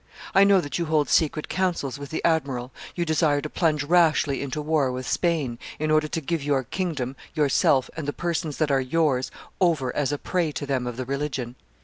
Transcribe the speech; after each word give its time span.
I 0.33 0.43
know 0.45 0.61
that 0.61 0.79
you 0.79 0.85
hold 0.85 1.09
secret 1.09 1.47
counsels 1.47 1.99
with 1.99 2.09
the 2.09 2.25
admiral; 2.25 2.71
you 2.95 3.05
desire 3.05 3.39
to 3.39 3.49
plunge 3.51 3.83
rashly 3.83 4.41
into 4.41 4.59
war 4.59 4.91
with 4.91 5.07
Spain, 5.07 5.59
in 5.77 5.91
order 5.91 6.07
to 6.07 6.19
give 6.21 6.41
your 6.41 6.63
kingdom, 6.63 7.15
yourself, 7.35 7.87
and 7.95 8.07
the 8.07 8.11
persons 8.11 8.57
that 8.57 8.71
are 8.71 8.81
yours, 8.81 9.29
over 9.59 9.95
as 9.95 10.11
a 10.11 10.17
prey 10.17 10.51
to 10.53 10.65
them 10.65 10.87
of 10.87 10.97
the 10.97 11.05
religion. 11.05 11.53